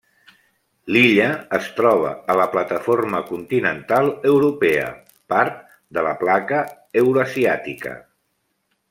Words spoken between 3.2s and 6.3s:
continental europea, part de la